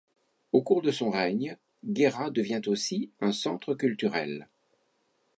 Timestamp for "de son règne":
0.81-1.57